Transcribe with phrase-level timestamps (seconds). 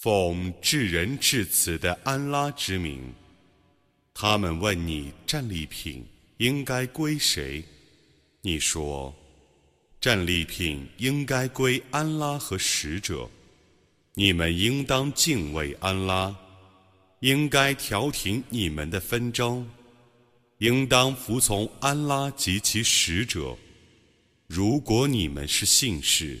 [0.00, 3.12] 奉至仁至慈的安拉之名，
[4.14, 7.64] 他们问你战利品应该归谁？
[8.42, 9.12] 你说，
[10.00, 13.28] 战利品应该归安拉和使者。
[14.14, 16.32] 你们应当敬畏安拉，
[17.18, 19.68] 应该调停你们的纷争，
[20.58, 23.58] 应当服从安拉及其使者。
[24.46, 26.40] 如果你们是信士。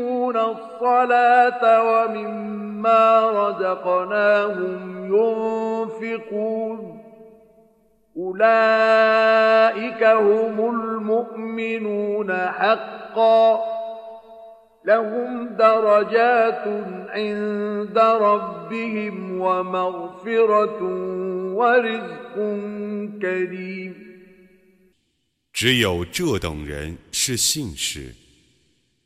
[0.36, 7.02] الصلاة ومما مما رزقناهم ينفقون
[8.16, 13.60] أولئك هم المؤمنون حقا
[14.84, 16.64] لهم درجات
[17.08, 20.82] عند ربهم ومغفرة
[21.54, 22.34] ورزق
[23.22, 24.06] كريم
[25.52, 28.19] 只有这等人是信士。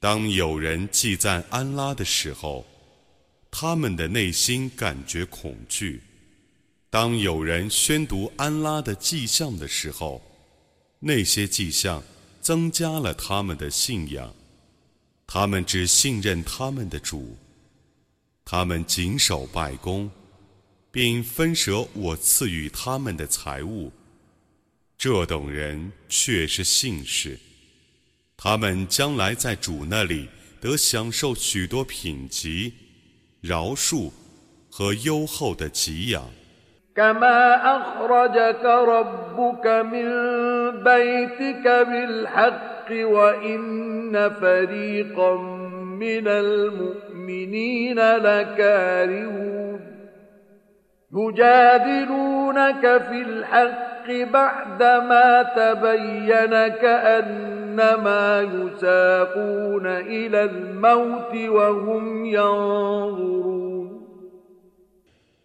[0.06, 2.64] 当有人祭赞安拉的时候，
[3.50, 6.00] 他们的内心感觉恐惧。
[6.92, 10.22] 当有人宣读安拉的迹象的时候，
[11.00, 12.04] 那些迹象
[12.40, 14.32] 增加了他们的信仰。
[15.26, 17.36] 他们只信任他们的主，
[18.46, 20.12] 他们谨守拜功，
[20.92, 23.92] 并分舍我赐予他们的财物。
[25.00, 27.40] 这等人却是信士，
[28.37, 30.29] 他们将来在主那里
[30.61, 32.91] 得享受许多品级。
[33.43, 34.11] 饶恕
[34.71, 36.23] 和优厚的给养。
[36.95, 40.09] كما أخرجك ربك من
[40.83, 45.37] بيتك بالحق وإن فريقا
[46.01, 49.81] من المؤمنين لكارهون
[51.13, 57.71] يجادلونك في الحق بعدما تبين كأن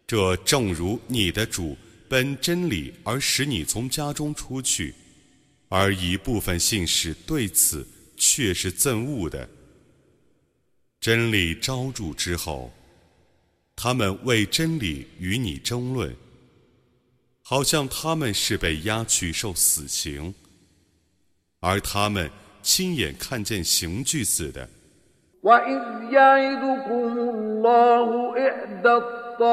[0.08, 1.78] 这正如你的主
[2.10, 4.94] 奔真理而使你从家中出去，
[5.70, 7.88] 而一部分信使对此
[8.18, 9.48] 却是憎恶的。
[11.00, 12.72] 真理昭着之后，
[13.76, 16.14] 他们为真理与你争论，
[17.50, 20.34] 好像他们是被押去受死刑。
[21.60, 22.30] 而他们
[22.62, 24.68] 亲眼看见刑具似的。
[25.44, 25.82] وإذ
[26.12, 29.44] يعدكم الله إحدى الطائفتين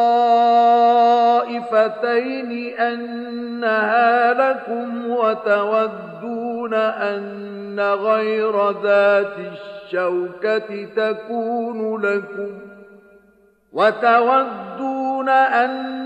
[2.79, 12.59] أنها لكم وتودون أن غير ذات الشوكة تكون لكم
[13.73, 16.06] وتودون أن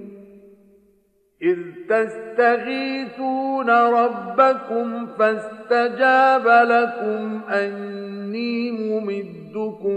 [1.42, 9.96] إذ تستغيثون ربكم فاستجاب لكم أني ممدكم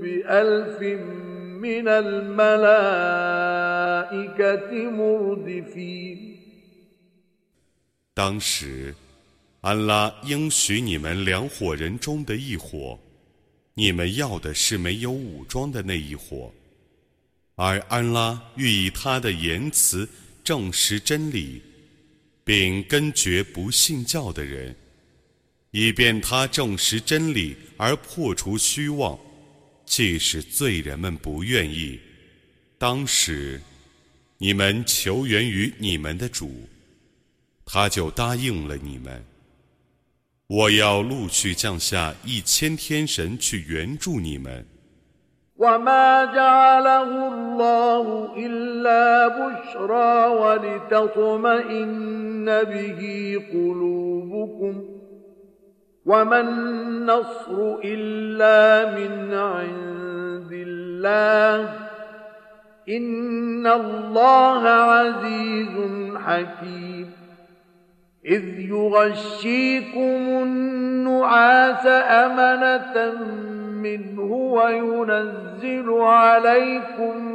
[0.00, 0.82] بألف
[1.60, 2.40] من الملائكة
[4.90, 6.36] مردفين
[8.14, 8.94] 当时，
[9.62, 12.98] 安拉应许你们两伙人中的一伙，
[13.74, 16.52] 你们要的是没有武装的那一伙，
[17.56, 20.06] 而安拉欲以他的言辞。
[20.43, 21.61] 证实真理，
[22.43, 24.75] 并根绝不信教的人，
[25.71, 29.19] 以便他证实真理而破除虚妄。
[29.85, 31.99] 即使罪人们不愿意，
[32.77, 33.61] 当时
[34.37, 36.67] 你们求援于你们的主，
[37.65, 39.25] 他就答应了你们。
[40.47, 44.65] 我要陆续降下一千天神去援助你们。
[45.61, 51.85] وما جعله الله إلا بشرى ولتطمئن
[52.45, 53.01] به
[53.53, 54.83] قلوبكم
[56.05, 61.69] وما النصر إلا من عند الله
[62.89, 65.75] إن الله عزيز
[66.15, 67.11] حكيم
[68.25, 73.13] إذ يغشيكم النعاس أمنة
[73.81, 77.25] منه وينزل عليكم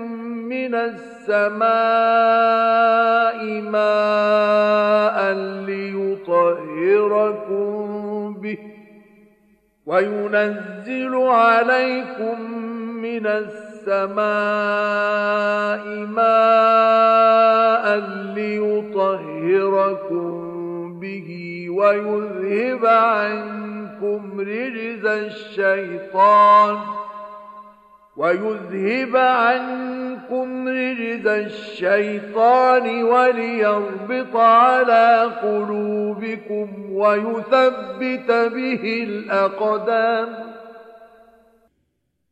[0.48, 1.66] من السماء
[3.60, 5.32] ماء
[5.66, 6.76] ليطهركم
[8.40, 8.58] به
[9.86, 12.40] وينزل عليكم
[13.02, 14.26] من السماء
[16.06, 17.96] ماء
[18.34, 19.86] ليطهركم
[21.00, 23.85] به ويذهب عنكم
[24.39, 26.77] رجز الشيطان
[28.15, 35.07] ويذهب عنكم رجز الشيطان وليربط على
[35.43, 40.29] قلوبكم ويثبت به الأقدام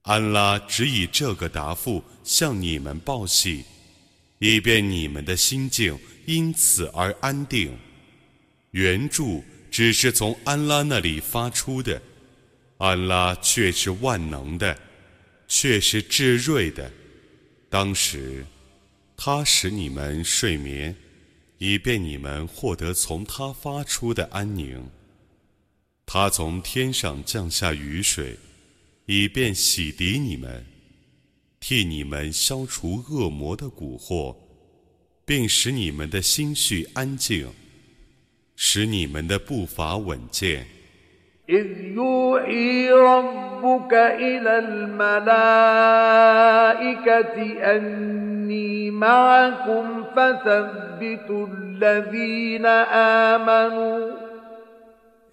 [0.03, 3.63] 安拉只以这个答复向你们报喜，
[4.39, 7.77] 以便你们的心境因此而安定。
[8.71, 9.44] 援助
[9.75, 12.00] 只是从安拉那里发出的，
[12.79, 14.79] 安拉却是万能的，
[15.49, 16.88] 却是至睿的。
[17.69, 18.47] 当时，
[19.17, 20.94] 他使你们睡眠，
[21.59, 24.88] 以便你们获得从他发出的安宁。
[26.06, 28.38] 他从天上降下雨水，
[29.06, 30.65] 以便洗涤你们，
[31.59, 34.37] 替你们消除恶魔的蛊惑，
[35.25, 37.53] 并使你们的心绪安静。
[38.56, 40.80] 使你们的步伐稳健。
[41.50, 45.74] إذ يوحي ربك إلى الملائكة
[47.75, 52.65] أني معكم فثبتوا الذين
[53.36, 54.22] آمنوا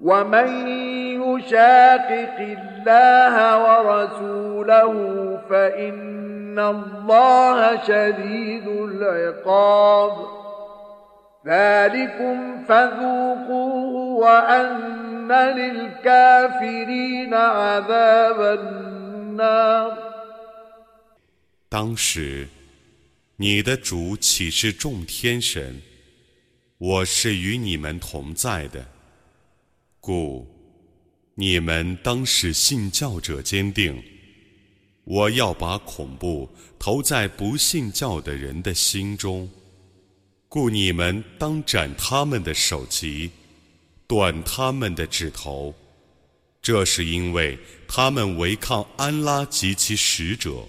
[0.00, 0.48] ومن
[1.20, 3.34] يشاقق الله
[3.64, 4.92] ورسوله
[5.50, 10.12] فإن الله شديد العقاب
[11.46, 19.96] ذلكم فذوقوه وأن للكافرين عذاب النار
[21.68, 22.48] 当时，
[23.36, 25.80] 你的主岂是众天神？
[26.78, 28.84] 我是与你们同在的。
[30.05, 30.47] 故
[31.33, 33.99] 你们当使信教者坚定。
[35.03, 36.47] 我要把恐怖
[36.77, 39.49] 投在不信教的人的心中。
[40.47, 43.31] 故你们当斩他们的首级，
[44.05, 45.73] 断他们的指头。
[46.61, 47.57] 这是因为
[47.87, 50.63] 他们违抗安拉及其使者。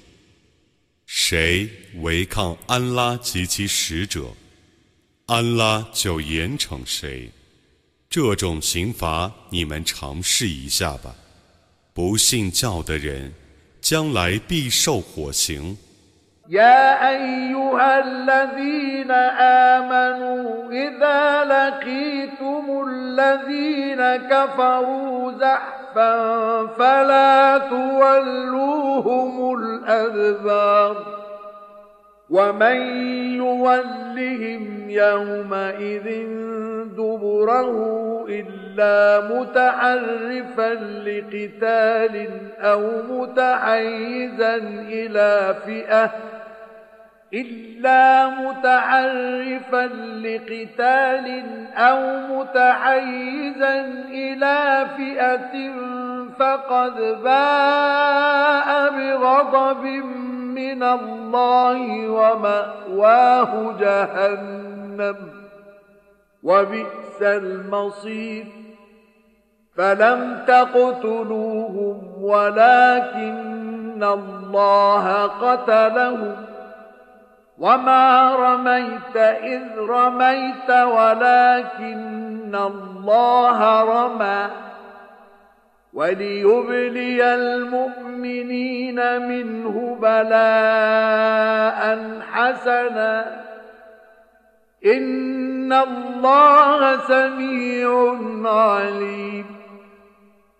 [1.05, 4.35] 谁违抗安拉及其使者，
[5.27, 7.31] 安拉就严惩谁。
[8.16, 11.16] 这种刑罚，你们尝试一下吧。
[11.94, 13.34] 不信教的人，
[13.82, 15.78] 将来必受火刑。
[16.50, 30.96] يا أيها الذين آمنوا إذا لقيتم الذين كفروا زحفا فلا تولوهم الأدبار
[32.31, 32.77] ومن
[33.37, 36.27] يولهم يومئذ
[36.97, 37.97] دبره
[38.29, 40.75] إلا متحرفا
[41.07, 42.29] لقتال
[42.59, 44.57] أو متحيزا
[44.89, 46.11] إلى فئة
[47.35, 49.87] إلا متحرفا
[50.25, 51.43] لقتال
[51.77, 52.01] أو
[52.37, 55.73] متحيزا إلى فئة
[56.39, 59.87] فقد باء بغضب
[60.57, 65.17] من الله ومأواه جهنم
[66.43, 68.45] وبئس المصير.
[69.77, 76.37] فلم تقتلوهم ولكن الله قتلهم.
[77.59, 84.47] وما رميت إذ رميت ولكن الله رمى.
[85.96, 88.96] وليبلي المؤمنين
[89.28, 91.82] منه بلاء
[92.32, 93.46] حسنا
[94.86, 97.90] إن الله سميع
[98.46, 99.46] عليم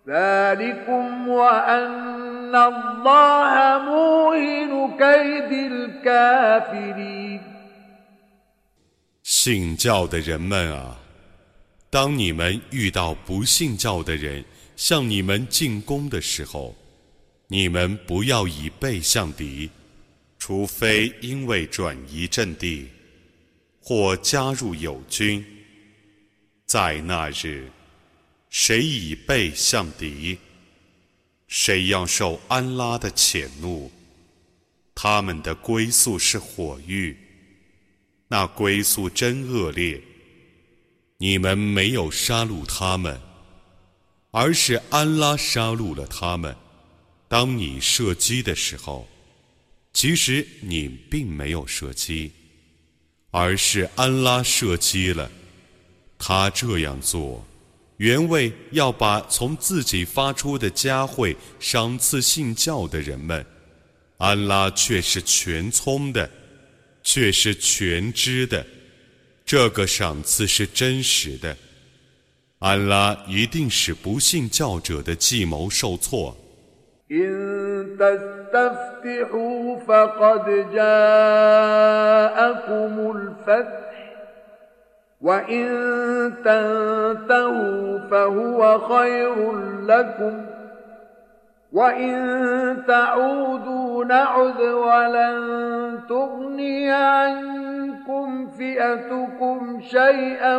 [0.08, 7.40] ذلكم وأن الله موهن كيد الكافرين
[9.24, 10.96] 信教的人们啊，
[11.90, 14.44] 当你们遇到不信教的人
[14.77, 16.75] 向你们进攻的时候，
[17.47, 19.69] 你们不要以背向敌，
[20.37, 22.87] 除非因为转移阵地
[23.81, 25.43] 或加入友军。
[26.67, 27.71] 在那日，
[28.49, 30.37] 谁以背向敌，
[31.47, 33.91] 谁要受安拉的谴怒，
[34.93, 37.17] 他们的归宿是火狱。
[38.27, 39.99] 那归宿真恶劣！
[41.17, 43.19] 你们没有杀戮他们，
[44.39, 46.55] 而是安拉杀戮了他们。
[47.27, 49.07] 当你射击的时候，
[49.91, 52.31] 其实你并没有射击，
[53.31, 55.31] 而是安拉射击了。
[56.19, 57.43] 他这样做，
[57.97, 63.43] 原为要把从自己发出的佳慧赏赐信教的人们。
[64.17, 66.29] 安拉却是全聪的。
[67.01, 68.67] 却是全知的，
[69.45, 71.57] 这个赏赐是真实的。
[72.58, 76.36] 安拉一定使不信教者的计谋受挫。
[91.72, 97.95] وإن تعودوا نعد ولن تغني عنكم
[98.47, 100.57] فئتكم شيئا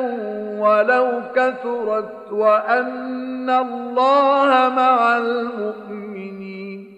[0.59, 6.95] ولو كثرت وأن الله مع المؤمنين.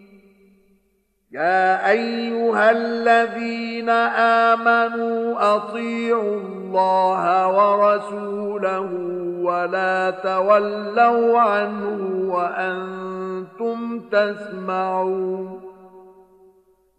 [1.33, 3.89] يا أيها الذين
[4.49, 8.89] آمنوا أطيعوا الله ورسوله
[9.43, 15.70] ولا تولوا عنه وأنتم تسمعون.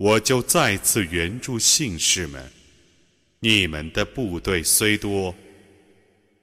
[0.00, 2.42] 我就再次援助信士们。
[3.38, 5.34] 你们的部队虽多，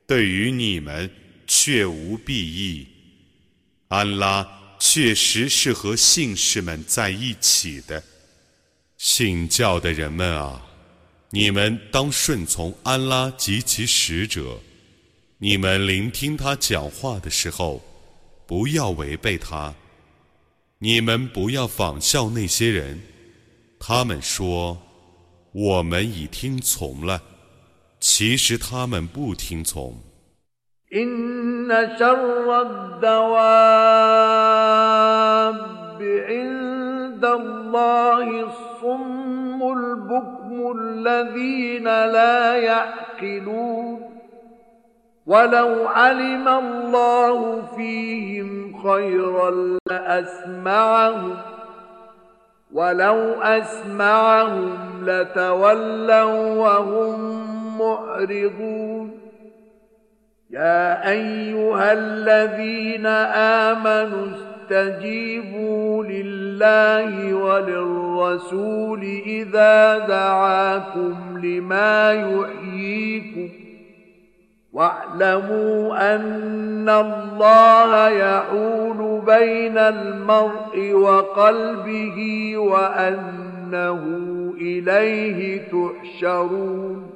[0.06, 1.10] 对于你们
[1.48, 2.86] 却无裨益。
[3.88, 4.48] 安拉
[4.78, 8.04] 确实是和信士们在一起的。
[9.00, 10.64] 信教的人们啊！
[11.32, 14.60] 你们当顺从安拉及其使者。
[15.40, 17.84] 你们聆听他讲话的时候，
[18.46, 19.74] 不要违背他。
[20.78, 23.02] 你们不要仿效那些人，
[23.79, 24.79] 他们说
[25.53, 27.21] 我们已听从了，
[28.01, 29.95] 其实他们不听从。
[40.73, 44.01] الذين لا يعقلون
[45.27, 49.51] ولو علم الله فيهم خيرا
[49.87, 51.37] لأسمعهم
[52.74, 57.48] ولو أسمعهم لتولوا وهم
[57.78, 59.20] معرضون
[60.50, 63.06] يا أيها الذين
[63.66, 64.28] آمنوا
[64.72, 73.67] استجيبوا لله وللرسول إذا دعاكم لما يحييكم
[74.77, 84.03] واعلموا أن الله يحول بين المرء وقلبه وأنه
[84.57, 87.13] إليه تحشرون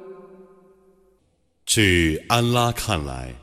[1.65, 3.33] 据安拉看来，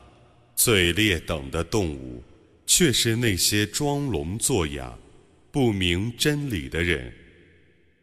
[0.55, 2.23] 最劣等的动物
[2.65, 4.93] 却是那些装聋作哑、
[5.51, 7.13] 不明真理的人。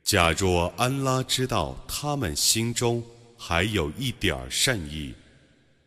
[0.04, 3.02] 假若安拉知道他们心中
[3.38, 5.14] 还有一点儿善意，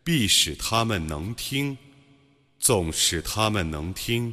[0.03, 1.77] 必使他们能听；
[2.59, 4.33] 纵使他们能听，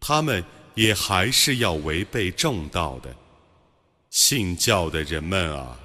[0.00, 0.44] 他们
[0.74, 3.14] 也还是要违背正道的。
[4.10, 5.80] 信教的人们啊，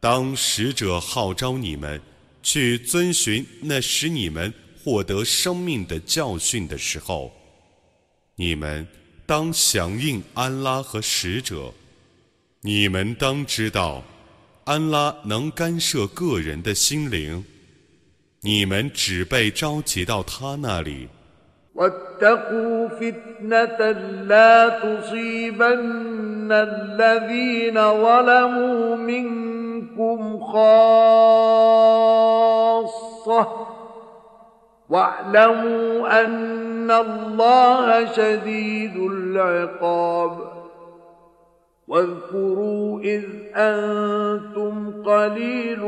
[0.00, 2.00] 当使者号召你们
[2.42, 4.52] 去遵循那使你们。
[4.84, 7.30] 获得生命的教训的时候，
[8.36, 8.86] 你们
[9.26, 11.74] 当响应安拉和使者。
[12.62, 14.02] 你们当知道，
[14.64, 17.44] 安拉能干涉个人的心灵。
[18.47, 21.09] 你们只被召集到他那里。
[21.75, 23.91] واتقوا فتنة
[24.27, 30.83] لا تصيبن الذين ظلموا منكم خاصة
[34.89, 40.56] واعلموا أن الله شديد العقاب
[41.88, 43.24] واذكروا إذ
[43.56, 45.80] أنتم قليل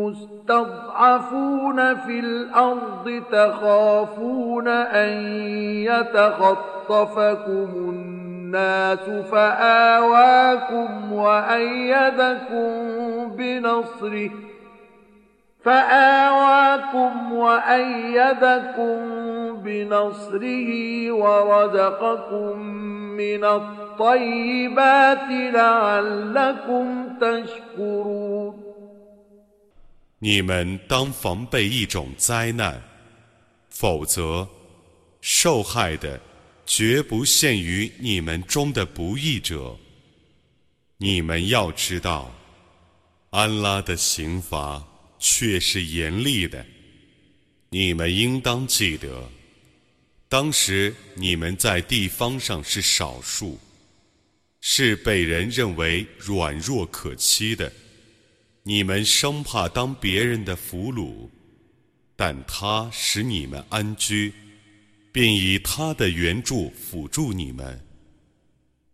[0.00, 5.36] مستضعفون في الأرض تخافون أن
[5.90, 12.72] يتخطفكم الناس فآواكم وأيدكم
[13.36, 14.30] بنصره
[15.64, 18.98] فآواكم وأيدكم
[19.64, 22.58] بنصره ورزقكم
[23.16, 23.81] من تشكرون
[30.18, 32.80] 你们当防备一种灾难，
[33.70, 34.48] 否则
[35.20, 36.20] 受害的
[36.64, 39.76] 绝不限于你们中的不义者。
[40.98, 42.32] 你们要知道，
[43.30, 44.82] 安拉的刑罚
[45.18, 46.64] 却是严厉的。
[47.70, 49.28] 你们应当记得，
[50.28, 53.58] 当时你们在地方上是少数，
[54.64, 57.70] 是被人认为软弱可欺的。
[58.62, 61.28] 你们生怕当别人的俘虏，
[62.14, 64.32] 但他使你们安居，
[65.10, 67.80] 并以他的援助辅助你们，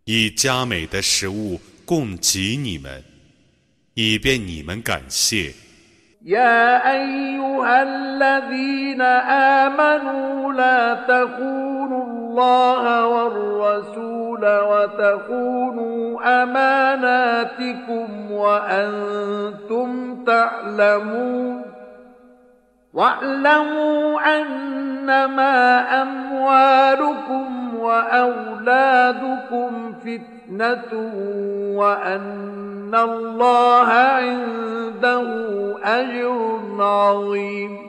[0.05, 3.03] 以佳美的食物供给你们，
[3.93, 5.53] 以便你们感谢。
[12.29, 21.61] الله والرسول وتخونوا أماناتكم وأنتم تعلمون
[22.93, 30.93] واعلموا أنما أموالكم وأولادكم فتنة
[31.75, 35.23] وأن الله عنده
[35.83, 37.88] أجر عظيم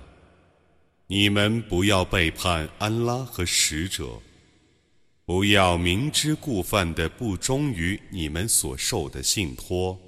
[1.13, 4.17] 你们不要背叛安拉和使者，
[5.25, 9.99] 不要明知故犯的不忠于你们所受的信托。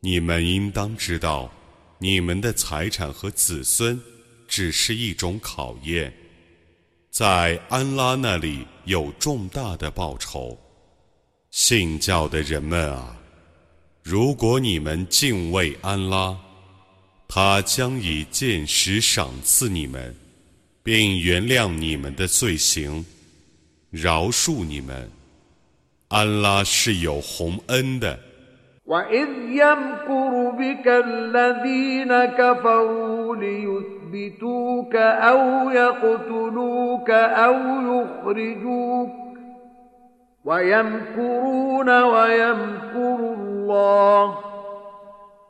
[0.00, 1.48] 你们应当知道，
[2.00, 3.96] 你们的财产和子孙
[4.48, 6.12] 只是一种考验，
[7.12, 10.58] 在安拉那里有重大的报酬。
[11.52, 13.16] 信教的人们啊，
[14.02, 16.36] 如果你们敬畏安拉。
[17.30, 20.14] 他将以见识赏赐你们，
[20.82, 23.04] 并原谅你们的罪行，
[23.90, 25.10] 饶恕你们。
[26.08, 28.18] 安拉是有洪恩的。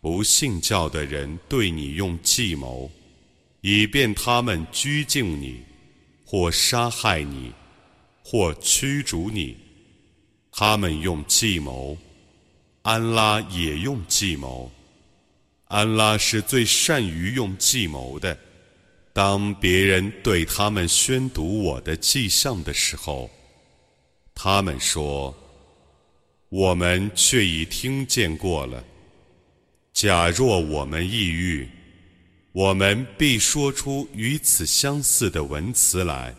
[0.00, 2.90] 不信教的人对你用计谋，
[3.60, 5.60] 以便他们拘禁你，
[6.24, 7.52] 或杀害你，
[8.24, 9.56] 或驱逐你。
[10.50, 11.96] 他们用计谋，
[12.82, 14.72] 安拉也用计谋。
[15.66, 18.36] 安拉是最善于用计谋的。
[19.12, 23.30] 当别人对他们宣读我的迹象的时候，
[24.34, 25.36] 他们说
[26.48, 28.82] ：“我们却已听见过了。”
[29.92, 31.68] 假若我们抑郁，
[32.52, 36.34] 我们必说出与此相似的文词来。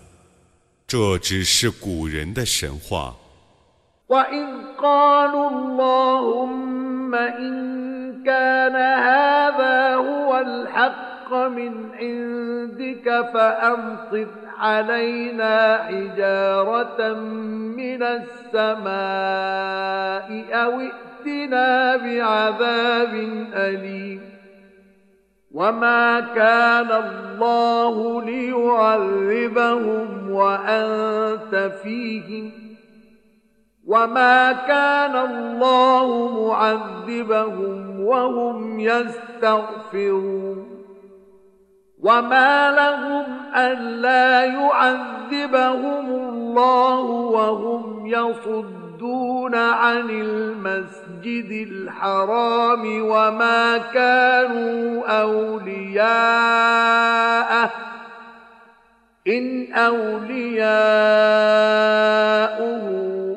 [0.88, 3.16] 这只是古人的神话。
[21.25, 23.13] فاتنا بعذاب
[23.53, 24.21] أليم
[25.51, 32.51] وما كان الله ليعذبهم وأنت فيهم
[33.88, 40.67] وما كان الله معذبهم وهم يستغفرون
[42.03, 51.11] وما لهم ألا يعذبهم الله وهم يصدون عن المسجد
[51.51, 56.07] الحرام وما كانوا أولياءه
[59.27, 60.77] إن أولياؤه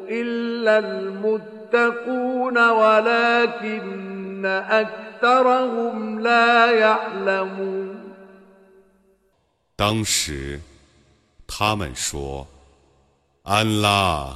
[0.09, 7.89] إلا المتقون ولكن أكثرهم لا يعلمون
[9.77, 10.59] 当时，
[11.47, 12.47] 他们说：“
[13.43, 14.35] 安拉，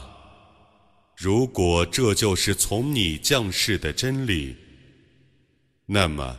[1.20, 4.54] 如果这就是从你降世的真理，
[5.84, 6.38] 那么，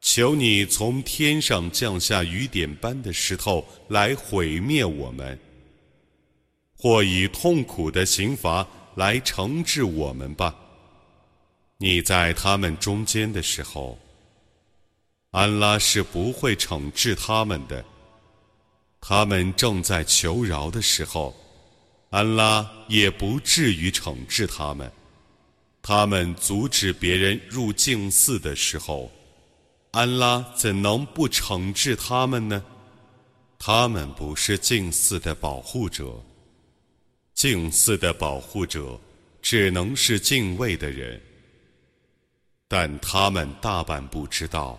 [0.00, 5.38] 求你从天上降下雨点般的石头来毁灭我们，
[6.74, 10.56] 或以痛苦的刑罚来惩治我们吧。
[11.76, 13.98] 你在他们中间的时候。”
[15.32, 17.84] 安拉是不会惩治他们的。
[19.02, 21.36] 他们正在求饶的时候，
[22.10, 24.90] 安拉也不至于惩治他们。
[25.80, 29.10] 他们阻止别人入境寺的时候，
[29.92, 32.62] 安拉怎能不惩治他们呢？
[33.58, 36.20] 他们不是净寺的保护者。
[37.32, 39.00] 净寺的保护者
[39.40, 41.20] 只能是敬畏的人，
[42.66, 44.78] 但他们大半不知道。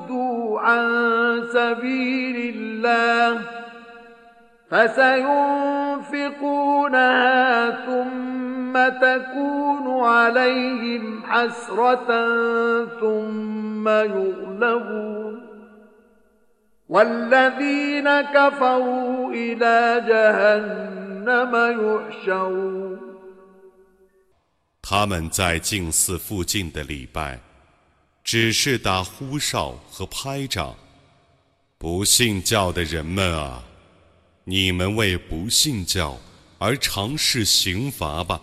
[0.58, 3.40] عن سبيل الله
[4.70, 5.46] فسينفقونها
[7.86, 12.08] ثم تكون عليهم حسرة
[13.00, 15.46] ثم يغلبون
[16.88, 22.96] والذين كفروا إلى جهنم يحشرون
[24.88, 27.40] 他们在净寺附近的礼拜
[28.31, 30.73] 只是打呼哨和拍掌，
[31.77, 33.61] 不信教的人们啊，
[34.45, 36.17] 你们为不信教
[36.57, 38.41] 而尝试刑罚吧。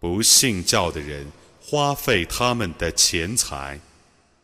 [0.00, 1.24] 不信教的人
[1.62, 3.78] 花费他们的钱财，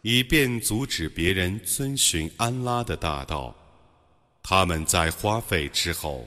[0.03, 3.53] 以便阻止别人遵循安拉的大道，
[4.45, 6.25] 他们在花费之后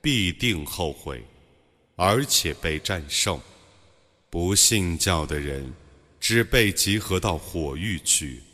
[0.00, 1.22] 必定后悔，
[1.96, 3.38] 而且被战胜。
[4.30, 5.70] 不信教的人。
[6.31, 8.47] 只被集合到火域去。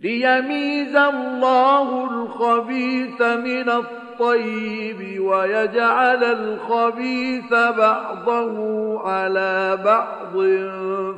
[0.00, 10.32] ليميز الله الخبيث من الطيب ويجعل الخبيث بعضه على بعض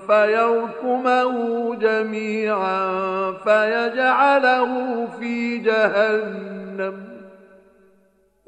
[0.06, 7.08] فيركمه جميعا فيجعله في جهنم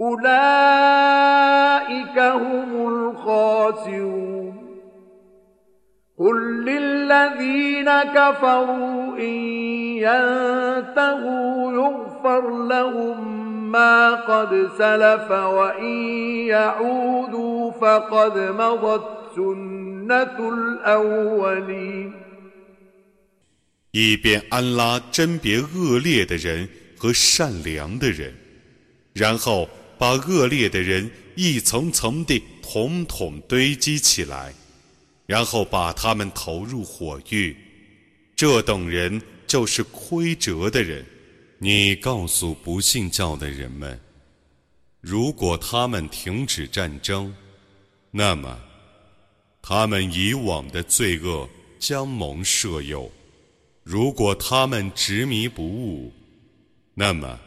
[0.00, 1.38] أولئك
[2.18, 4.53] هم الخاسرون
[6.18, 9.34] قل للذين كفروا إن
[10.04, 13.16] ينتهوا يغفر لهم
[13.72, 15.94] ما قد سلف وإن
[16.46, 19.04] يعودوا فقد مضت
[19.36, 22.12] سنة الأولين
[23.92, 28.34] 以便安拉甄别恶劣的人和善良的人，
[29.14, 34.52] 然后把恶劣的人一层层地统统堆积起来。
[35.25, 37.55] 然后把他们投入火狱，
[38.35, 41.05] 这等人就是亏折的人。
[41.57, 43.99] 你告诉不信教的人们，
[45.01, 47.33] 如果他们停止战争，
[48.11, 48.59] 那么
[49.61, 53.09] 他们以往的罪恶将蒙赦宥；
[53.83, 56.13] 如果他们执迷不悟，
[56.93, 57.39] 那么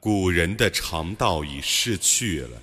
[0.00, 2.62] 古人的常道已逝去了。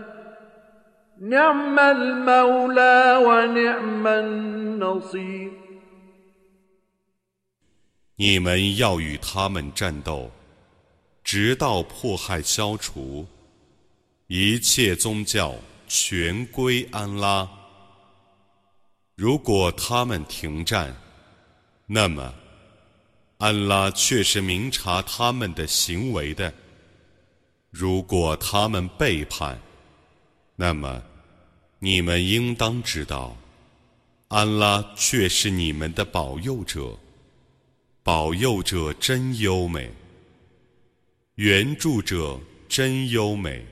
[1.20, 5.50] نعم المولى ونعم النصير
[8.16, 10.30] 你们要与他们战斗，
[11.22, 13.26] 直到迫害消除。
[14.28, 15.54] 一切宗教
[15.86, 17.48] 全归安拉。
[19.14, 20.94] 如果他们停战，
[21.86, 22.34] 那么
[23.38, 26.52] 安拉却是明察他们的行为的。
[27.70, 29.58] 如果他们背叛，
[30.56, 31.02] 那么
[31.83, 33.35] 你们应当知道，
[34.27, 36.95] 安拉却是你们的保佑者。
[38.03, 39.89] 保佑者真优美，
[41.35, 42.39] 援助者
[42.69, 43.65] 真优美。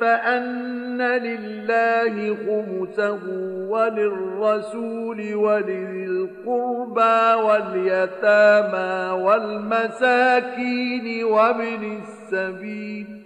[0.00, 3.20] فأن لله خمسه
[3.68, 13.25] وللرسول ولذي القربى واليتامى والمساكين وابن السبيل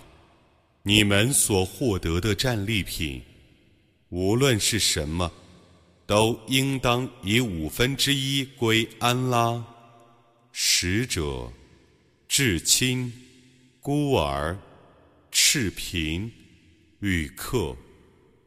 [0.83, 3.21] 你们所获得的战利品，
[4.09, 5.31] 无论是什么，
[6.07, 9.63] 都应当以五分之一归安拉。
[10.51, 11.51] 使者、
[12.27, 13.13] 至亲、
[13.79, 14.57] 孤儿、
[15.31, 16.29] 赤贫、
[16.99, 17.75] 旅客，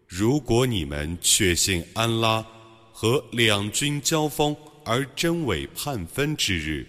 [0.08, 2.44] 如果你们确信安拉
[2.92, 6.84] 和两军交锋而真伪判分之日，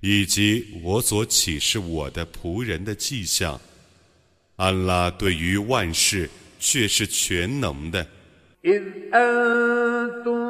[0.00, 3.60] 以及我所启示我的仆人的迹象，
[4.57, 8.05] 安拉对于万事却是全能的。
[8.65, 10.47] إذ أنتم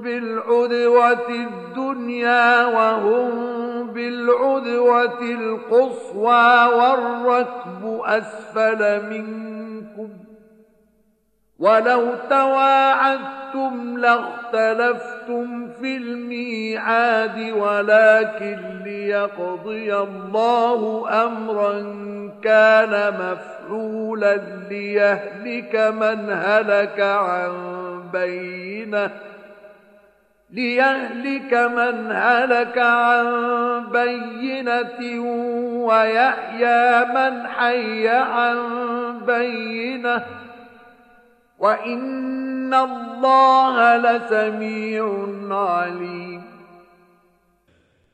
[0.00, 10.08] بالعدوة الدنيا وهم بالعدوة القصوى والركب أسفل منكم
[11.58, 13.37] ولو تواعدتم
[13.97, 21.99] لاختلفتم في الميعاد ولكن ليقضي الله أمرا
[22.43, 24.35] كان مفعولا
[24.69, 27.53] ليهلك من هلك عن
[28.13, 29.11] بينه
[30.51, 33.25] ليهلك من هلك عن
[33.91, 35.21] بينة
[35.85, 38.57] ويحيى من حي عن
[39.27, 40.25] بينه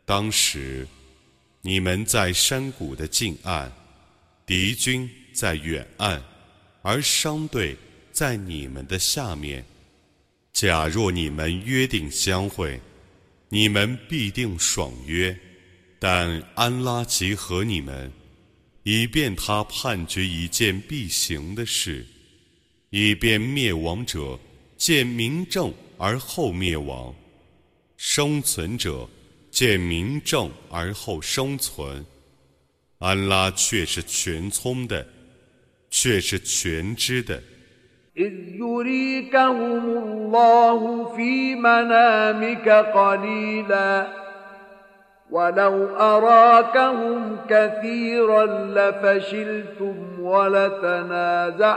[0.03, 0.88] 当时，
[1.62, 3.71] 你们在山谷的近岸，
[4.47, 6.19] 敌军在远岸，
[6.81, 7.77] 而商队
[8.12, 9.63] 在你们的下面。
[10.51, 12.81] 假若你们约定相会，
[13.49, 15.38] 你们必定爽约。
[15.99, 18.12] 但安拉集合你们，
[18.81, 22.08] 以便他判决一件必行的事。
[22.94, 24.38] 以便灭亡者
[24.76, 27.14] 见明正而后灭亡，
[27.96, 29.09] 生存者
[29.50, 32.05] 见明正而后生存。
[32.98, 35.07] 安拉却是全聪的，
[35.90, 37.42] 却是全知的。
[45.31, 51.71] ولو أراكهم كثيرا لفشلتم ولتنازعتم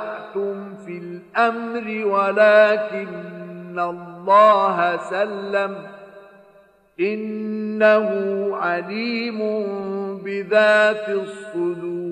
[0.87, 5.75] في الأمر ولكن الله سلم.
[7.01, 8.09] إنه
[8.57, 9.39] عليم
[10.25, 12.08] بذات الصدور.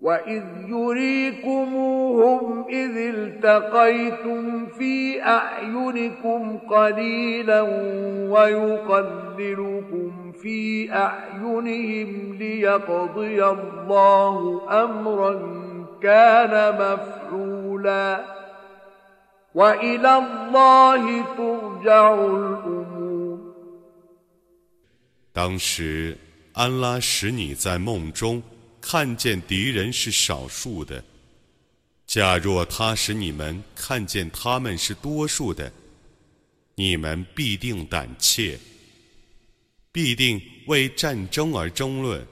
[0.00, 7.60] وإذ يريكموهم إذ التقيتم في أعينكم قليلا
[8.30, 15.32] ويقللكم في أعينهم ليقضي الله أمرا
[16.02, 18.24] كان مفعولا
[19.54, 22.96] وإلى الله ترجع الأمور
[25.32, 26.16] 当时
[26.54, 28.42] 安拉使你在梦中
[28.81, 31.03] 看见敌人是少数的。
[32.07, 35.71] 假若他使你们看见他们是多数的，
[36.75, 38.59] 你们必定胆怯，
[39.91, 42.27] 必定为战争而争论。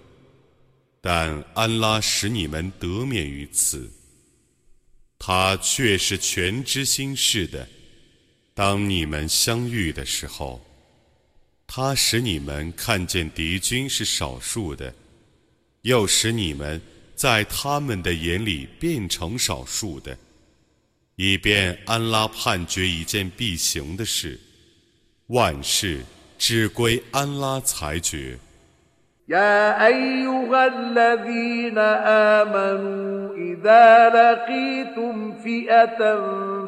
[0.99, 3.89] 但安拉使你们得免于此，
[5.17, 7.65] 他却是全知心事的。
[8.53, 10.61] 当你们相遇的时候，
[11.65, 14.93] 他使你们看见敌军是少数的，
[15.82, 16.80] 又使你们
[17.14, 20.16] 在他们的眼里变成少数的，
[21.16, 24.38] 以便安拉判决一件必行的事，
[25.28, 26.04] 万事
[26.38, 28.38] 只归安拉裁决。
[29.26, 35.98] يا أيها الذين آمنوا إذا لقيتم فئة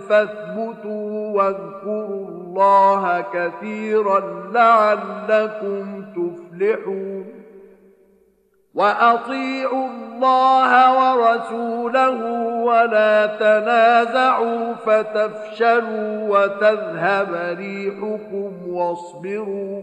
[0.08, 4.20] فاثبتوا واذكروا الله كثيرا
[4.52, 7.24] لعلكم تفلحون
[8.73, 12.23] وأطيعوا الله ورسوله
[12.63, 19.81] ولا تنازعوا فتفشلوا وتذهب ريحكم واصبروا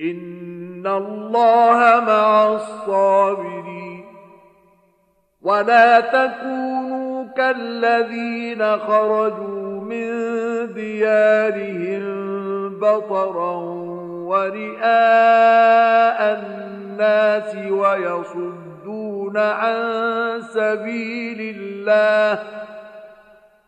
[0.00, 4.04] إن الله مع الصابرين
[5.42, 10.08] ولا تكونوا كالذين خرجوا من
[10.74, 12.26] ديارهم
[12.78, 13.56] بطرا
[14.26, 16.85] ورئاء الناس
[17.71, 22.43] ويصدون عن سبيل الله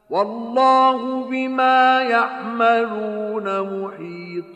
[0.10, 4.54] والله بما يعملون محيط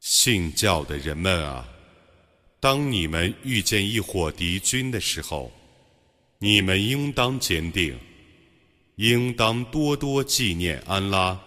[0.00, 1.64] 信教的人们啊，
[2.60, 5.50] 当你们遇见一伙敌军的时候，
[6.38, 7.98] 你们应当坚定，
[8.96, 11.38] 应当多多纪念安拉，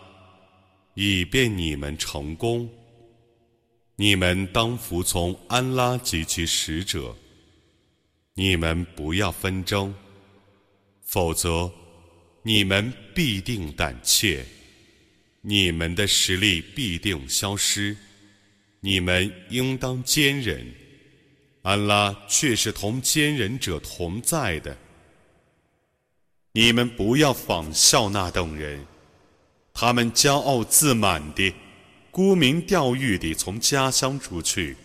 [0.95, 2.69] 以便你们成功。
[3.98, 7.16] 你们当服从安拉及其使者。
[8.34, 9.94] 你们不要纷争，
[11.02, 11.72] 否则
[12.42, 14.44] 你们必定胆怯，
[15.40, 17.96] 你们的实力必定消失。
[18.80, 20.70] 你们应当坚忍，
[21.62, 24.76] 安拉却是同坚忍者同在的。
[26.52, 28.86] 你们不要仿效那等人，
[29.72, 31.54] 他们骄傲自满地、
[32.15, 34.75] 沽名钓誉地从家乡出去，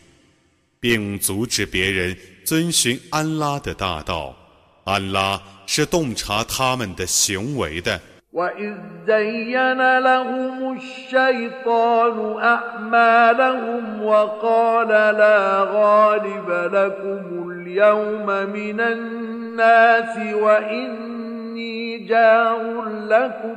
[0.78, 4.36] 并阻止别人遵循安拉的大道。
[4.84, 8.00] 安拉是洞察他们的行为的。
[8.32, 8.74] وإذ
[9.06, 23.56] زين لهم الشيطان أعمالهم وقال لا غالب لكم اليوم من الناس وإني جار لكم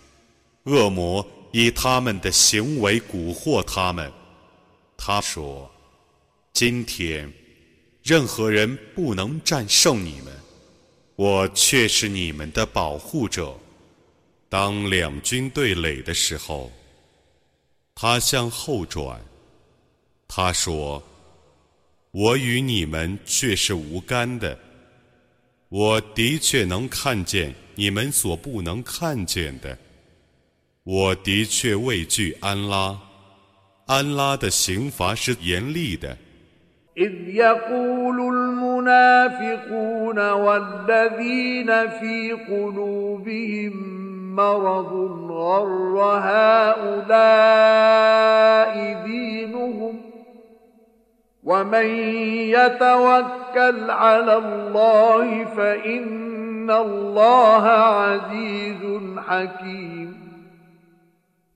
[0.63, 4.11] 恶魔以他们的行为蛊惑他们。
[4.95, 5.69] 他说
[6.53, 7.31] ：“今天，
[8.03, 10.33] 任何人不能战胜你们，
[11.15, 13.55] 我却是你们的保护者。”
[14.47, 16.71] 当两军对垒的时候，
[17.95, 19.19] 他向后转，
[20.27, 21.01] 他说
[22.11, 24.59] ：“我与你们却是无干的。
[25.69, 29.77] 我的确能看见你们所不能看见的。
[30.84, 32.98] 我的确畏惧安拉，
[33.86, 36.16] 安拉的刑罚是严厉的。”
[44.36, 44.92] مرض
[45.30, 45.96] غر
[46.28, 47.54] هؤلاء
[49.06, 50.00] دينهم
[51.44, 51.86] ومن
[52.56, 60.19] يتوكل على الله فإن الله عزيز حكيم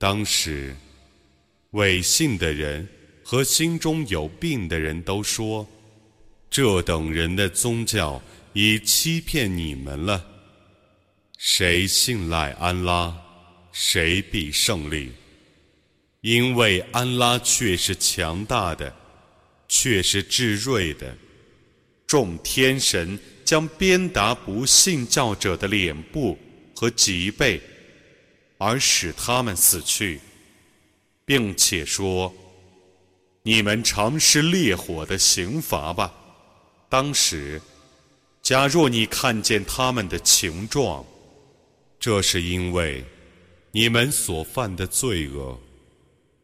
[0.00, 0.74] 当时，
[1.72, 2.88] 伪信的人
[3.22, 5.68] 和心中有病的人都说
[6.48, 8.22] ：“这等人的宗教
[8.54, 10.24] 已欺骗你们了。
[11.36, 13.14] 谁信赖安拉，
[13.72, 15.12] 谁必胜利。
[16.22, 18.96] 因为安拉却是强大的，
[19.68, 21.14] 却是至睿的。
[22.06, 26.38] 众天神将鞭打不信教者的脸部
[26.74, 27.60] 和脊背，
[28.60, 30.20] 而使他们死去，
[31.24, 32.32] 并且说。”
[33.42, 36.12] 你们尝试烈火的刑罚吧。
[36.90, 37.58] 当时，
[38.42, 41.02] 假若你看见他们的情状，
[41.98, 43.02] 这是因为
[43.72, 45.58] 你们所犯的罪恶，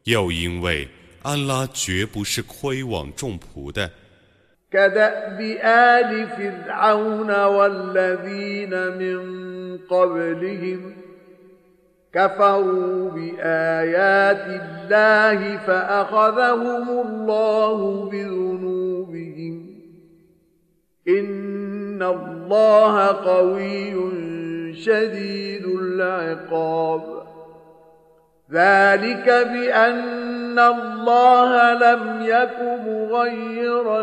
[0.05, 0.89] 又因为
[1.21, 3.93] 安拉绝不是亏枉众仆的。
[12.13, 19.67] كفروا بآيات الله فأخذهم الله بذنوبهم.
[21.09, 23.95] إن الله قوي
[24.75, 27.03] شديد العقاب.
[28.53, 34.03] ذلك بأن الله لم يك مغيرا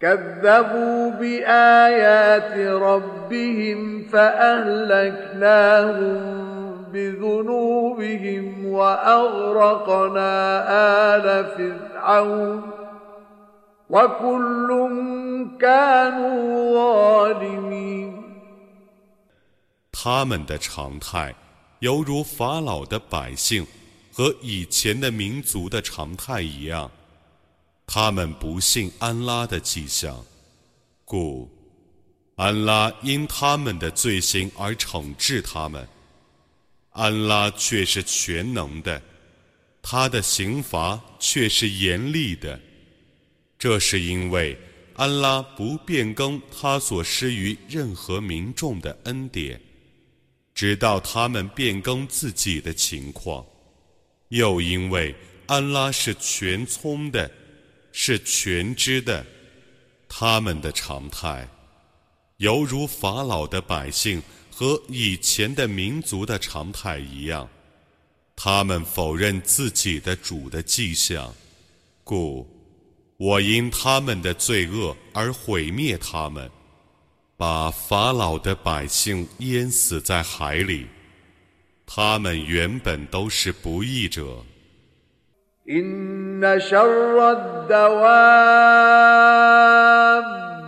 [0.00, 5.52] كذبوا بآيات ربهم فأهلكناهم
[6.92, 10.30] بذنوبهم وأغرقنا
[11.16, 12.62] آل فرعون
[13.90, 14.68] وكل
[15.60, 18.12] كانوا ظالمين
[19.92, 21.32] 他们的常态
[21.78, 23.64] 犹如法老的百姓
[24.12, 26.90] 和以前的民族的常态一样。
[27.89, 30.23] 他们不信安拉的迹象，
[31.05, 31.49] 故
[32.35, 35.87] 安拉因他们的罪行而惩治他们。
[36.91, 39.01] 安拉却是全能的，
[39.81, 42.59] 他的刑罚却是严厉的。
[43.57, 44.57] 这是因为
[44.95, 49.59] 安拉不变更他所施于任何民众的恩典，
[50.53, 53.45] 直到他们变更自己的情况；
[54.27, 55.15] 又因为
[55.45, 57.31] 安拉是全聪的。
[57.91, 59.25] 是全知的，
[60.07, 61.47] 他们的常态，
[62.37, 64.21] 犹如法老的百姓
[64.51, 67.49] 和以前的民族的常态一样，
[68.35, 71.33] 他们否认自己的主的迹象，
[72.03, 72.47] 故
[73.17, 76.49] 我因他们的罪恶而毁灭他们，
[77.35, 80.85] 把法老的百姓淹死在海里，
[81.85, 84.45] 他们原本都是不义者。
[85.69, 87.97] إن شر الدواب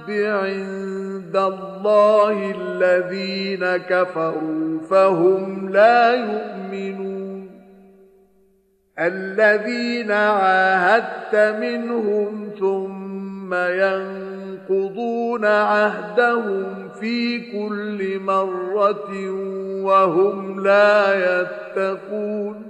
[0.10, 7.50] عند الله الذين كفروا فهم لا يؤمنون.
[9.00, 19.32] الذين عاهدت منهم ثم ينقضون عهدهم في كل مرة
[19.84, 22.70] وهم لا يتقون.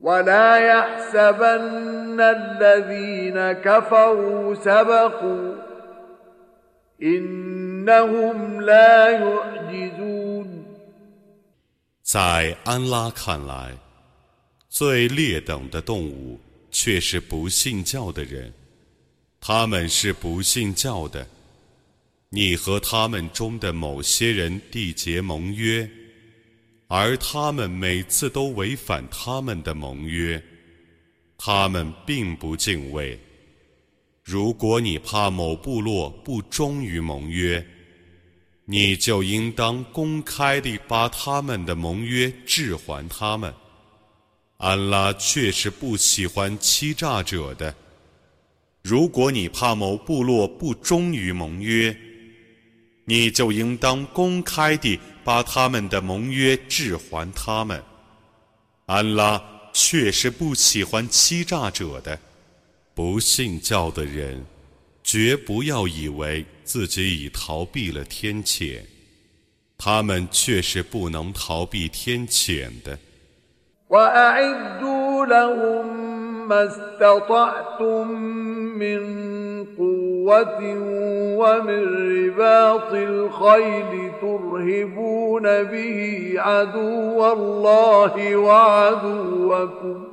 [0.00, 5.54] ولا يحسبن الذين كفروا سبقوا
[7.02, 10.64] إنهم لا يعجزون
[12.02, 13.78] 在安拉看来，
[14.68, 18.52] 最劣等的动物却是不信教的人，
[19.40, 21.26] 他们是不信教的。
[22.29, 25.89] 你和他们中的某些人缔结盟约，
[26.87, 30.41] 而他们每次都违反他们的盟约，
[31.37, 33.17] 他们并不敬畏。
[34.23, 37.65] 如果你怕某部落不忠于盟约，
[38.65, 43.53] 你就应当公开地把他们的盟约置还他们。
[44.57, 47.75] 安拉却是不喜欢欺诈者的。
[48.81, 51.95] 如果你怕某部落不忠于盟约，
[53.05, 57.81] 你就应当公开地把他们的盟约置还他们。
[58.87, 59.41] 安拉
[59.71, 62.19] 确实不喜欢欺诈者的。
[62.93, 64.45] 不信教的人，
[65.03, 68.81] 绝不要以为自己已逃避了天谴，
[69.77, 72.97] 他们却是不能逃避天谴的。
[80.25, 80.61] قوة
[81.37, 81.83] ومن
[82.17, 90.03] رباط الخيل ترهبون به عدو الله وعدوكم.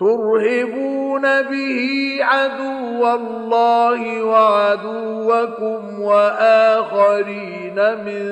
[0.00, 8.22] ترهبون به عدو الله وعدوكم وآخرين من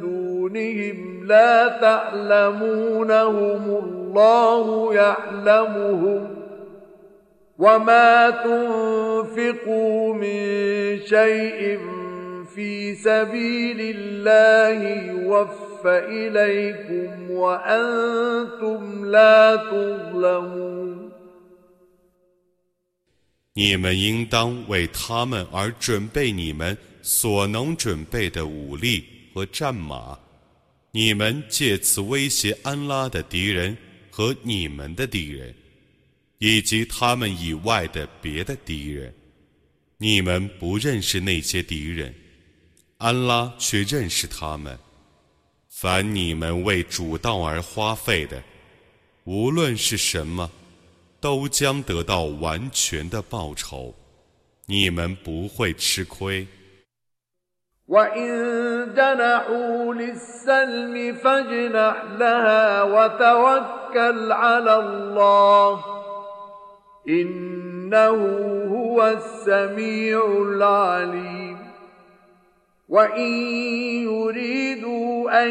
[0.00, 3.62] دونهم لا تعلمونهم.
[3.84, 6.45] الله يعلمهم.
[7.57, 11.79] وما تنفقوا من شيء
[12.55, 14.79] في سبيل الله
[15.11, 21.11] يوفى إليكم وأنتم لا تظلمون
[23.53, 30.17] 你们应当为他们而准备你们所能准备的武力和战马，
[30.91, 33.77] 你们借此威胁安拉的敌人
[34.09, 35.53] 和你们的敌人。
[36.38, 39.14] 以及他们以外的别的敌人，
[39.98, 42.14] 你们不认识那些敌人，
[42.98, 44.78] 安拉却认识他们。
[45.70, 48.42] 凡你们为主道而花费的，
[49.24, 50.50] 无论是什么，
[51.20, 53.94] 都将得到完全的报酬，
[54.66, 56.46] 你们不会吃亏。
[67.08, 68.16] إنه
[68.68, 71.56] هو السميع العليم.
[72.88, 73.32] وإن
[74.02, 75.50] يريدوا أن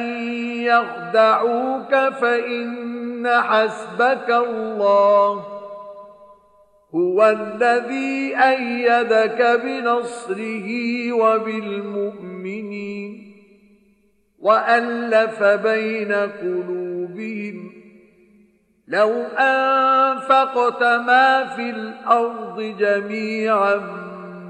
[0.62, 5.45] يخدعوك فإن حسبك الله.
[6.95, 10.68] هو الذي أيدك بنصره
[11.12, 12.86] وبالمؤمنين.
[14.39, 17.84] وألف بين قلوبهم
[18.88, 23.76] لو أنفقت ما في الأرض جميعا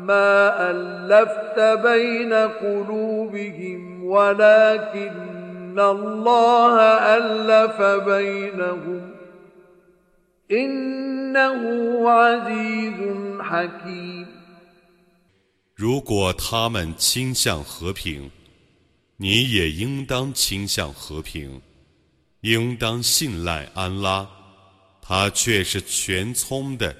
[0.05, 6.76] ما ألفت بين قلوبهم ولكن الله
[7.16, 9.11] ألف بينهم
[10.51, 11.61] إنه
[12.11, 12.99] عزيز
[13.41, 14.26] حكيم
[15.76, 18.30] 如果他们倾向和平，
[19.16, 21.62] 你也应当倾向和平。
[22.46, 24.30] 应当信赖安拉，
[25.02, 26.96] 他却是全聪的，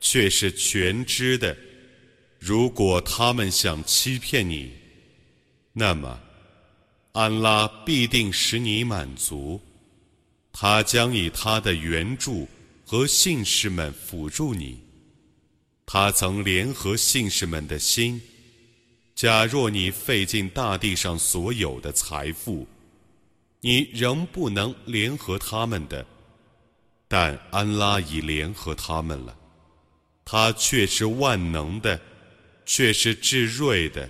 [0.00, 1.56] 却是全知的。
[2.38, 4.70] 如果他们想欺骗你，
[5.72, 6.20] 那么
[7.12, 9.58] 安拉必定使你满足。
[10.52, 12.46] 他将以他的援助
[12.84, 14.78] 和信士们辅助你。
[15.86, 18.20] 他曾联合信士们的心。
[19.14, 22.68] 假若你费尽大地上所有的财富。
[23.65, 26.05] 你仍不能联合他们的，
[27.07, 29.35] 但安拉已联合他们了。
[30.25, 31.99] 他却是万能的，
[32.65, 34.09] 却是至睿的。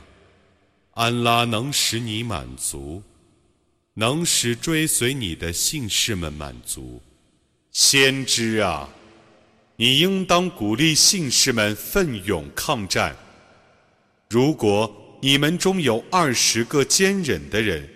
[0.93, 3.01] 安拉能使你满足，
[3.93, 7.01] 能使追随你的信士们满足。
[7.71, 8.89] 先知啊，
[9.77, 13.15] 你应当鼓励信士们奋勇抗战。
[14.29, 17.87] 如果你们中有二十个坚忍的人，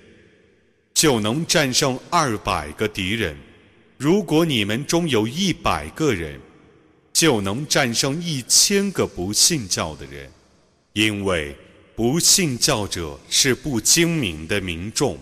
[0.93, 3.36] 就能战胜二百个敌人；
[3.98, 6.39] 如果你们中有一百个人，
[7.12, 10.32] 就能战胜一千个不信教的人，
[10.93, 11.54] 因为
[11.97, 15.16] 不信教者是不精明的民众。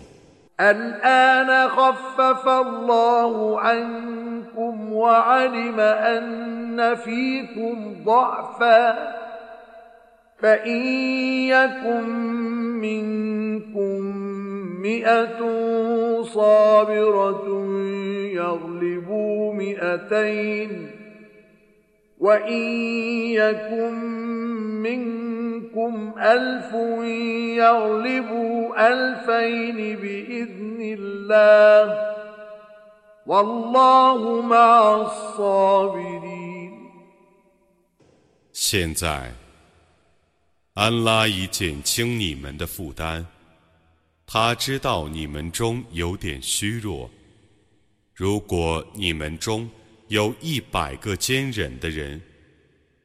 [0.59, 9.13] الآن خفف الله عنكم وعلم أن فيكم ضعفا
[10.39, 10.85] فإن
[11.47, 12.09] يكن
[12.81, 14.01] منكم
[14.81, 15.39] مئة
[16.23, 17.45] صابرة
[18.33, 20.91] يغلبوا مئتين
[22.19, 22.63] وإن
[23.31, 24.19] يكن
[24.83, 26.73] منكم ألف
[27.57, 32.15] يغلبوا ألفين بإذن الله
[33.25, 36.69] والله مع الصابرين
[38.53, 39.31] 现在，
[40.73, 43.25] 安拉已减轻你们的负担。
[44.27, 47.09] 他知道你们中有点虚弱。
[48.13, 49.67] 如果你们中
[50.07, 52.21] 有一百个坚忍的人，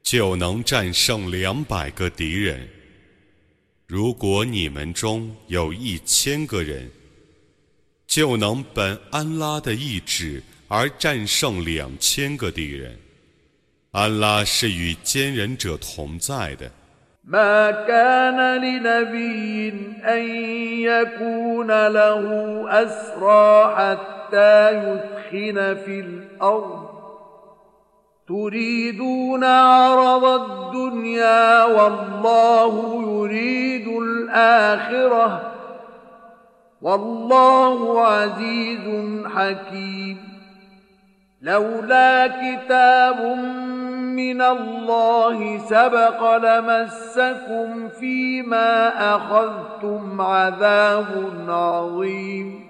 [0.02, 2.68] 就能战胜两百个敌人。
[3.86, 6.90] 如果你们中有一千个人，
[8.06, 12.96] 就能本安拉的意志而战胜两千个敌人。
[13.92, 16.70] 安拉是与坚忍者同在的。
[28.30, 35.52] تريدون عرض الدنيا والله يريد الآخرة
[36.82, 38.86] والله عزيز
[39.26, 40.18] حكيم.
[41.42, 43.20] لولا كتاب
[44.16, 52.69] من الله سبق لمسكم فيما أخذتم عذاب عظيم.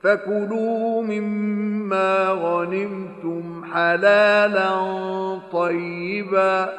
[0.00, 4.70] فكلوا مما غنمتم حلالا
[5.52, 6.72] طيبا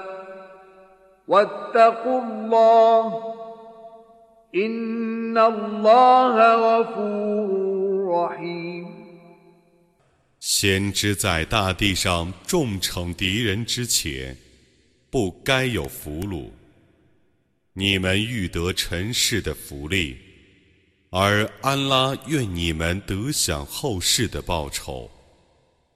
[1.28, 3.34] واتقوا الله
[4.56, 7.50] إن الله غفور
[8.16, 8.88] رحيم
[10.39, 14.38] 先知在大地上重惩敌人之前，
[15.12, 16.50] 不该有俘虏。
[17.74, 20.18] 你们欲得尘世的福利。
[21.15, 25.11] 而安拉愿你们得享后世的报酬。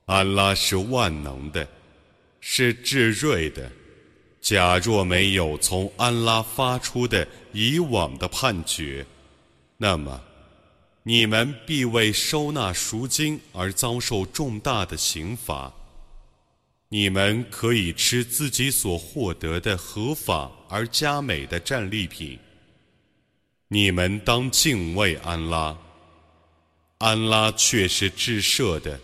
[0.05, 1.67] 安拉是万能的，
[2.39, 3.73] 是至睿的。
[4.43, 9.07] 假若没有从安拉发出的以往的判决，
[9.79, 10.21] 那么
[11.03, 15.73] 你们必为收纳赎金而遭受重大的刑罚。
[16.91, 22.39] 你们可以吃自己所获得的合法而佳美的战利品。
[23.70, 25.78] 你们当敬畏安拉，
[27.00, 29.00] 安拉却是至赦的，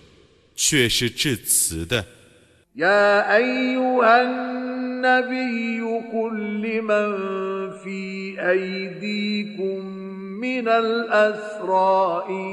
[0.56, 2.06] 却是至慈的。
[2.76, 5.82] يا أيها النبي
[6.14, 7.10] قل لمن
[7.82, 9.86] في أيديكم
[10.40, 12.44] من الأسرى إن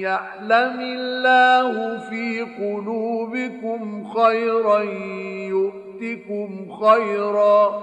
[0.00, 4.82] يعلم الله في قلوبكم خيرا
[5.54, 6.48] يؤتكم
[6.80, 7.82] خيرا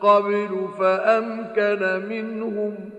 [0.00, 2.90] قبل فأمكن منهم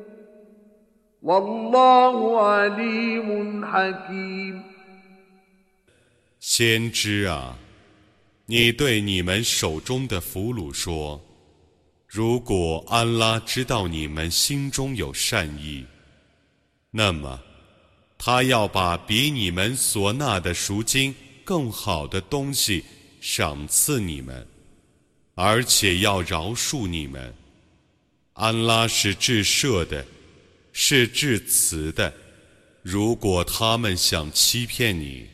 [1.21, 4.63] والله عليم حكيم
[6.39, 7.57] 先知啊，
[8.45, 11.19] 你对你们手中的俘虏说：
[12.07, 15.83] 如果安拉知道你们心中有善意，
[16.91, 17.39] 那么
[18.17, 21.13] 他要把比你们所纳的赎金
[21.43, 22.85] 更好的东西
[23.19, 24.47] 赏赐你们。
[25.42, 27.34] 而且要饶恕你们，
[28.34, 30.04] 安拉是至赦的，
[30.70, 32.12] 是至慈的。
[32.82, 35.26] 如果他们想欺骗你，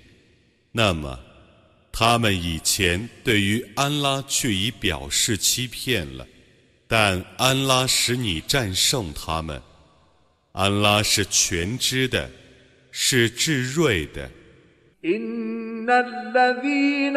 [0.71, 1.19] 那么
[1.91, 6.25] 他们以前对于安拉却已表示欺骗了。
[6.87, 9.61] 但安拉使你战胜他们，
[10.53, 12.31] 安拉是全知的，
[12.93, 14.31] 是至睿的。
[15.07, 17.17] إن الذين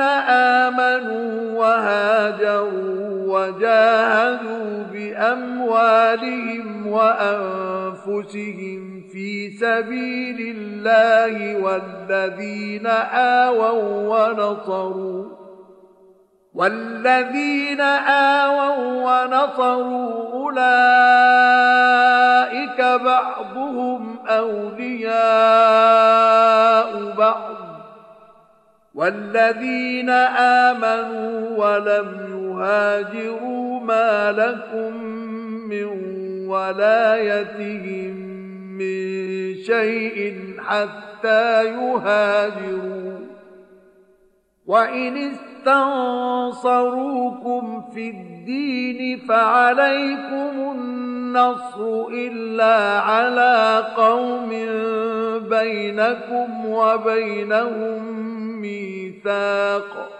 [0.69, 8.79] آمنوا وهاجروا وجاهدوا بأموالهم وأنفسهم
[9.11, 15.25] في سبيل الله والذين آووا ونصروا
[16.53, 18.75] والذين آووا
[19.05, 21.39] ونصروا أولئك
[22.81, 25.19] بعضهم أولياء
[27.17, 27.58] بعض
[28.99, 30.09] والذين
[30.69, 35.03] آمنوا ولم يهاجروا ما لكم
[35.69, 35.85] من
[36.47, 38.15] ولايتهم
[38.77, 43.19] من شيء حتى يهاجروا.
[44.68, 45.16] وإن
[46.44, 54.48] استنصروكم في الدين فعليكم النصر إلا على قوم
[55.48, 58.02] بينكم وبينهم
[58.60, 60.10] ميثاق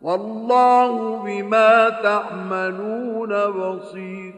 [0.00, 4.34] والله بما تعملون بصير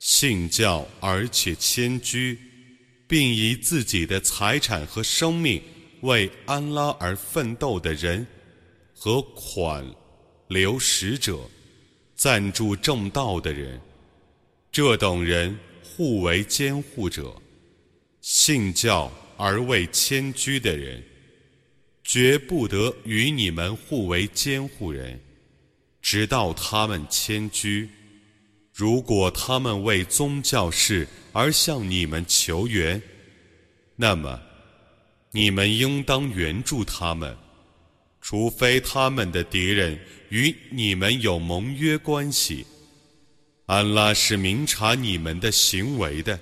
[0.00, 2.38] 信教而且迁居，
[3.08, 5.60] 并以自己的财产和生命。
[6.03, 8.27] 为安拉而奋斗的人
[8.93, 9.85] 和款
[10.49, 11.39] 留使者、
[12.13, 13.79] 赞助正道的人，
[14.69, 17.33] 这等人互为监护者。
[18.19, 21.01] 信教而为迁居的人，
[22.03, 25.17] 绝不得与你们互为监护人，
[26.01, 27.89] 直到他们迁居。
[28.73, 33.01] 如果他们为宗教事而向你们求援，
[33.95, 34.52] 那么。
[35.35, 37.35] 你们应当援助他们，
[38.21, 39.97] 除非他们的敌人
[40.29, 42.67] 与你们有盟约关系。
[43.65, 46.39] 安拉是明察你们的行为的。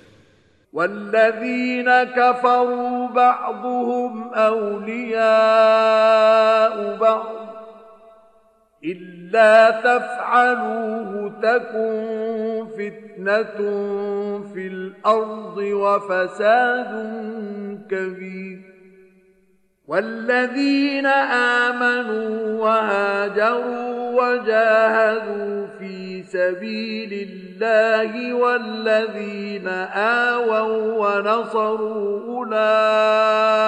[19.90, 21.06] والذين
[21.66, 29.68] آمنوا وهاجروا وجاهدوا في سبيل الله والذين
[30.28, 33.64] آووا ونصروا أولئك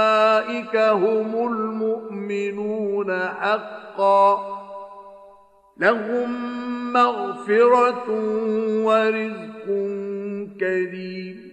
[0.77, 4.59] هم المؤمنون حقا
[5.79, 6.59] لهم
[6.93, 8.09] مغفرة
[8.85, 9.67] ورزق
[10.61, 11.49] كريم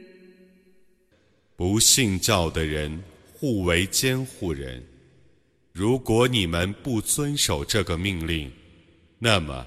[1.58, 3.02] 不信教的人
[3.41, 4.87] 互为监护人。
[5.73, 8.53] 如果你们不遵守这个命令，
[9.19, 9.67] 那么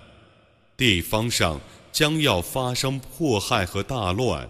[0.77, 1.59] 地方上
[1.91, 4.47] 将要发生迫害和大乱。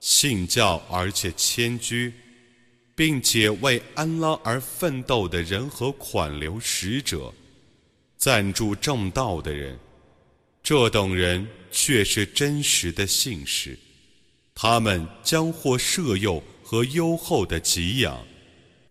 [0.00, 2.10] 信教而且迁居，
[2.96, 7.30] 并且为安拉而奋斗的人和款留使者，
[8.16, 9.78] 赞助正道的人，
[10.62, 13.78] 这等人却是真实的信士，
[14.54, 18.18] 他们将获赦宥和优厚的给养。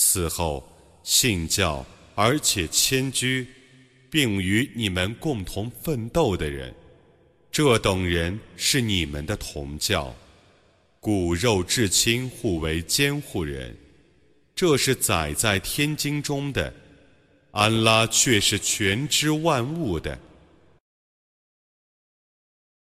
[0.00, 0.64] 此后，
[1.02, 1.84] 信教
[2.14, 3.44] 而且迁居，
[4.08, 6.72] 并与你们共同奋斗的人，
[7.50, 10.14] 这等人是你们的同教，
[11.00, 13.76] 骨肉至亲互为监护人。
[14.54, 16.72] 这是载在天经中的，
[17.50, 20.16] 安拉却是全知万物的。